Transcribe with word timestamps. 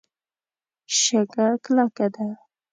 شګه 0.97 1.47
کلکه 1.65 2.07
ده. 2.13 2.27